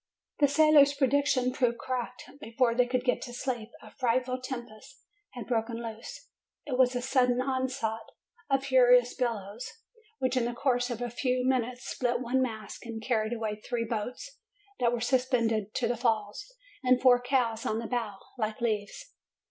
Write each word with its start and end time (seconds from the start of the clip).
The 0.39 0.47
sailor's 0.47 0.95
prediction 0.95 1.53
proved 1.53 1.77
correct. 1.77 2.23
Before 2.39 2.73
they 2.73 2.87
could 2.87 3.03
get 3.03 3.21
to 3.21 3.33
sleep, 3.33 3.69
a 3.83 3.91
frightful 3.91 4.41
tempest 4.41 5.03
had 5.33 5.45
broken 5.45 5.75
loose. 5.77 6.27
It 6.65 6.75
was 6.75 6.95
a 6.95 7.03
sudden 7.03 7.39
onslaught 7.39 8.07
of 8.49 8.65
furious 8.65 9.13
billows, 9.13 9.69
which 10.17 10.35
in 10.35 10.45
the 10.45 10.55
course 10.55 10.89
of 10.89 11.03
a 11.03 11.11
few 11.11 11.47
minutes 11.47 11.87
split 11.87 12.19
one 12.19 12.41
mast, 12.41 12.83
and 12.83 12.99
carried 12.99 13.33
away 13.33 13.57
three 13.57 13.85
boats 13.87 14.39
that 14.79 14.91
were 14.91 15.01
suspended 15.01 15.75
to 15.75 15.87
the 15.87 15.95
falls, 15.97 16.51
and 16.83 16.99
four 16.99 17.21
cows 17.21 17.63
on 17.63 17.77
the 17.77 17.85
bow, 17.85 18.17
like 18.39 18.59
leaves. 18.59 19.13